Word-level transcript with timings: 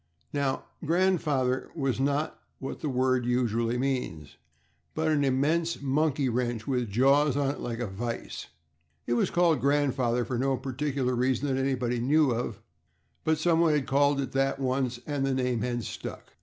Now, 0.33 0.65
"grandfather" 0.83 1.69
was 1.75 1.99
not 1.99 2.39
what 2.57 2.79
that 2.79 2.89
word 2.89 3.23
usually 3.23 3.77
means, 3.77 4.37
but 4.95 5.09
an 5.09 5.23
immense 5.23 5.79
monkey 5.79 6.27
wrench, 6.27 6.65
with 6.65 6.89
jaws 6.89 7.37
on 7.37 7.51
it 7.51 7.59
like 7.59 7.77
a 7.79 7.85
vise. 7.85 8.47
It 9.05 9.13
was 9.13 9.29
called 9.29 9.61
grandfather 9.61 10.25
for 10.25 10.39
no 10.39 10.57
particular 10.57 11.13
reason 11.13 11.49
that 11.53 11.61
anybody 11.61 11.99
knew 11.99 12.31
of, 12.31 12.63
but 13.23 13.37
someone 13.37 13.73
had 13.73 13.85
called 13.85 14.19
it 14.19 14.31
that 14.31 14.59
once, 14.59 14.99
and 15.05 15.23
the 15.23 15.35
name 15.35 15.61
had 15.61 15.83
stuck. 15.83 16.33